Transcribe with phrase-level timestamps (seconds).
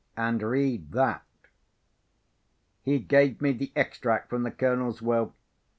[0.17, 1.21] And read that."
[2.81, 5.35] He gave me the extract from the Colonel's Will.